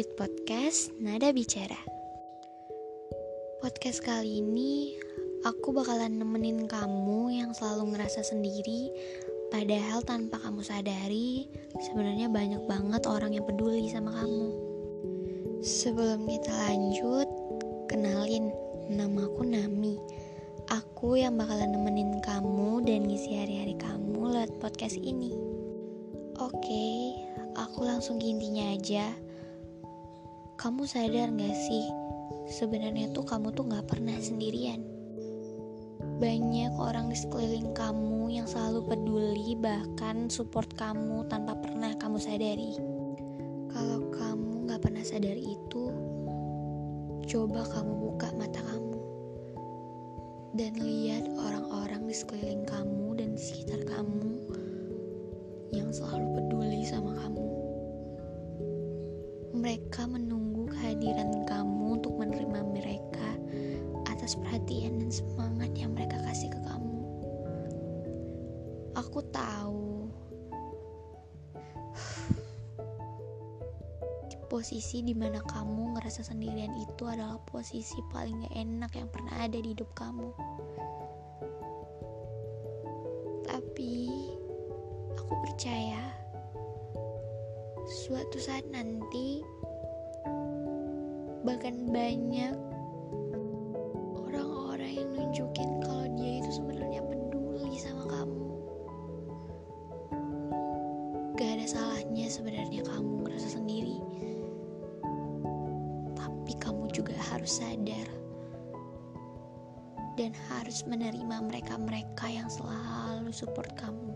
with 0.00 0.16
podcast 0.16 0.96
Nada 0.96 1.28
Bicara. 1.28 1.76
Podcast 3.60 4.00
kali 4.00 4.40
ini 4.40 4.96
aku 5.44 5.76
bakalan 5.76 6.16
nemenin 6.16 6.64
kamu 6.64 7.36
yang 7.36 7.52
selalu 7.52 7.92
ngerasa 7.92 8.24
sendiri 8.24 8.88
padahal 9.52 10.00
tanpa 10.00 10.40
kamu 10.40 10.64
sadari 10.64 11.52
sebenarnya 11.84 12.32
banyak 12.32 12.64
banget 12.64 13.04
orang 13.04 13.36
yang 13.36 13.44
peduli 13.44 13.92
sama 13.92 14.08
kamu. 14.24 14.48
Sebelum 15.60 16.24
kita 16.24 16.48
lanjut, 16.48 17.28
kenalin 17.92 18.48
nama 18.88 19.28
aku 19.28 19.44
Nami. 19.44 20.00
Aku 20.72 21.20
yang 21.20 21.36
bakalan 21.36 21.76
nemenin 21.76 22.24
kamu 22.24 22.88
dan 22.88 23.04
ngisi 23.04 23.36
hari-hari 23.36 23.76
kamu 23.76 24.32
lewat 24.32 24.56
podcast 24.64 24.96
ini. 24.96 25.49
Oke, 26.40 27.20
aku 27.52 27.84
langsung 27.84 28.16
ke 28.16 28.32
aja. 28.56 29.12
Kamu 30.56 30.88
sadar 30.88 31.28
gak 31.36 31.52
sih, 31.68 31.84
sebenarnya 32.48 33.12
tuh 33.12 33.28
kamu 33.28 33.52
tuh 33.52 33.68
gak 33.68 33.84
pernah 33.84 34.16
sendirian. 34.16 34.80
Banyak 36.16 36.72
orang 36.80 37.12
di 37.12 37.16
sekeliling 37.20 37.76
kamu 37.76 38.32
yang 38.40 38.48
selalu 38.48 38.88
peduli, 38.88 39.52
bahkan 39.60 40.32
support 40.32 40.72
kamu 40.80 41.28
tanpa 41.28 41.60
pernah 41.60 41.92
kamu 42.00 42.16
sadari. 42.16 42.72
Kalau 43.68 44.08
kamu 44.08 44.64
gak 44.64 44.80
pernah 44.80 45.04
sadar 45.04 45.36
itu, 45.36 45.92
coba 47.28 47.68
kamu 47.68 47.92
buka 48.00 48.32
mata 48.40 48.64
kamu 48.64 48.96
dan 50.56 50.72
lihat 50.80 51.28
orang-orang 51.36 52.08
di 52.08 52.14
sekeliling 52.16 52.64
kamu 52.64 53.09
Mereka 60.00 60.16
menunggu 60.16 60.64
kehadiran 60.72 61.44
kamu 61.44 62.00
untuk 62.00 62.16
menerima 62.16 62.72
mereka 62.72 63.36
atas 64.08 64.32
perhatian 64.32 64.96
dan 64.96 65.12
semangat 65.12 65.76
yang 65.76 65.92
mereka 65.92 66.16
kasih 66.24 66.48
ke 66.48 66.56
kamu. 66.64 67.04
Aku 68.96 69.20
tahu 69.28 70.08
posisi 74.48 75.04
di 75.04 75.12
mana 75.12 75.44
kamu 75.44 75.92
ngerasa 75.92 76.24
sendirian 76.24 76.72
itu 76.80 77.04
adalah 77.04 77.36
posisi 77.44 78.00
paling 78.08 78.40
gak 78.48 78.56
enak 78.56 78.92
yang 78.96 79.08
pernah 79.12 79.36
ada 79.36 79.60
di 79.60 79.76
hidup 79.76 79.92
kamu. 79.92 80.32
Tapi 83.44 84.08
aku 85.12 85.34
percaya 85.44 86.00
suatu 87.84 88.40
saat 88.40 88.64
nanti 88.72 89.60
bahkan 91.40 91.88
banyak 91.88 92.52
orang-orang 94.12 94.92
yang 95.00 95.08
nunjukin 95.16 95.80
kalau 95.80 96.04
dia 96.12 96.44
itu 96.44 96.50
sebenarnya 96.52 97.00
peduli 97.00 97.80
sama 97.80 98.04
kamu. 98.04 98.44
Gak 101.40 101.50
ada 101.56 101.66
salahnya 101.66 102.28
sebenarnya 102.28 102.84
kamu 102.84 103.24
ngerasa 103.24 103.56
sendiri. 103.56 103.96
Tapi 106.12 106.52
kamu 106.60 106.92
juga 106.92 107.16
harus 107.32 107.56
sadar 107.56 108.08
dan 110.20 110.36
harus 110.52 110.84
menerima 110.84 111.36
mereka-mereka 111.48 112.28
yang 112.28 112.52
selalu 112.52 113.32
support 113.32 113.72
kamu. 113.80 114.12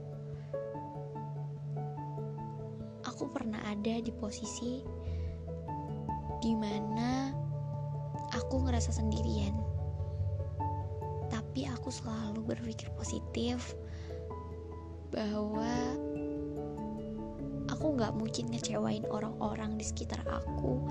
Aku 3.08 3.32
pernah 3.32 3.64
ada 3.64 4.04
di 4.04 4.12
posisi 4.12 4.84
di 6.44 6.52
mana 6.52 7.32
aku 8.36 8.68
ngerasa 8.68 8.92
sendirian. 8.92 9.56
Tapi 11.32 11.64
aku 11.64 11.88
selalu 11.88 12.44
berpikir 12.44 12.92
positif 12.92 13.72
bahwa 15.08 15.72
aku 17.72 17.96
nggak 17.96 18.12
mungkin 18.12 18.52
ngecewain 18.52 19.08
orang-orang 19.08 19.80
di 19.80 19.88
sekitar 19.88 20.20
aku 20.28 20.84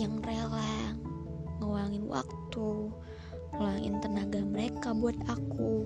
yang 0.00 0.24
rela 0.24 0.96
ngeluangin 1.60 2.08
waktu, 2.08 2.88
ngeluangin 3.52 4.00
tenaga 4.00 4.40
mereka 4.40 4.96
buat 4.96 5.20
aku. 5.28 5.84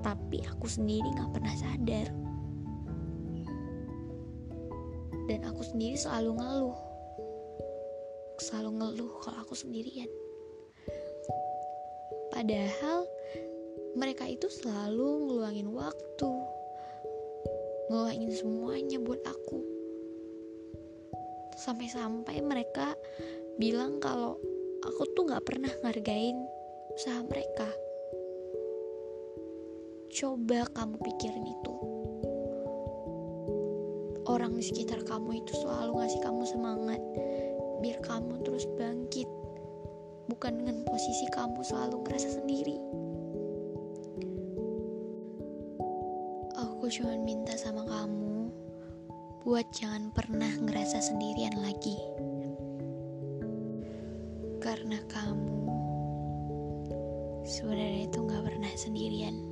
Tapi 0.00 0.40
aku 0.48 0.64
sendiri 0.64 1.12
nggak 1.12 1.32
pernah 1.36 1.52
sadar 1.60 2.08
dan 5.28 5.44
aku 5.46 5.60
sendiri 5.62 5.94
selalu 5.94 6.40
ngeluh 6.40 6.91
selalu 8.42 8.70
ngeluh 8.82 9.12
kalau 9.22 9.38
aku 9.46 9.54
sendirian. 9.54 10.10
Padahal 12.34 13.06
mereka 13.94 14.26
itu 14.26 14.50
selalu 14.50 15.30
ngeluangin 15.30 15.70
waktu 15.70 16.32
ngeluangin 17.86 18.32
semuanya 18.34 18.98
buat 18.98 19.22
aku. 19.22 19.60
Sampai-sampai 21.62 22.42
mereka 22.42 22.98
bilang 23.60 24.02
kalau 24.02 24.40
aku 24.82 25.06
tuh 25.14 25.28
gak 25.30 25.44
pernah 25.46 25.70
ngargain 25.84 26.40
usaha 26.98 27.20
mereka. 27.22 27.68
Coba 30.12 30.66
kamu 30.72 30.96
pikirin 30.98 31.46
itu. 31.46 31.74
Orang 34.24 34.56
di 34.56 34.64
sekitar 34.64 35.04
kamu 35.04 35.44
itu 35.44 35.52
selalu 35.60 36.00
ngasih 36.00 36.20
kamu 36.24 36.42
semangat 36.48 37.00
biar 37.82 37.98
kamu 37.98 38.46
terus 38.46 38.64
bangkit. 38.78 39.26
Bukan 40.30 40.62
dengan 40.62 40.86
posisi 40.86 41.26
kamu 41.34 41.66
selalu 41.66 42.06
ngerasa 42.06 42.38
sendiri. 42.38 42.78
Aku 46.54 46.86
cuma 46.86 47.18
minta 47.20 47.58
sama 47.58 47.82
kamu 47.82 48.54
buat 49.42 49.66
jangan 49.74 50.14
pernah 50.14 50.54
ngerasa 50.62 51.02
sendirian 51.02 51.58
lagi. 51.58 51.98
Karena 54.62 55.02
kamu 55.10 55.58
sebenarnya 57.42 58.06
itu 58.06 58.18
gak 58.22 58.46
pernah 58.46 58.72
sendirian 58.78 59.51